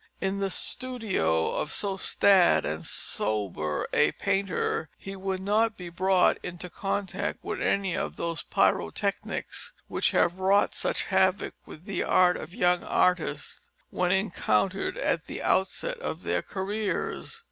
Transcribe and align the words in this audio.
In 0.19 0.39
the 0.39 0.49
studio 0.49 1.51
of 1.53 1.71
so 1.71 1.95
staid 1.95 2.65
and 2.65 2.83
sober 2.83 3.85
a 3.93 4.13
painter 4.13 4.89
he 4.97 5.15
would 5.15 5.39
not 5.41 5.77
be 5.77 5.89
brought 5.89 6.39
into 6.41 6.71
contact 6.71 7.43
with 7.43 7.61
any 7.61 7.95
of 7.95 8.15
those 8.15 8.41
pyrotechnics 8.41 9.73
which 9.87 10.09
have 10.09 10.39
wrought 10.39 10.73
such 10.73 11.03
havoc 11.03 11.53
with 11.67 11.85
the 11.85 12.01
art 12.01 12.35
of 12.35 12.51
young 12.51 12.83
artists 12.83 13.69
when 13.91 14.11
encountered 14.11 14.97
at 14.97 15.27
the 15.27 15.43
onset 15.43 15.99
of 15.99 16.23
their 16.23 16.41
careers. 16.41 17.39